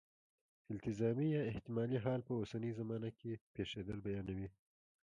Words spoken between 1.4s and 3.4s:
احتمالي حال په اوسنۍ زمانه کې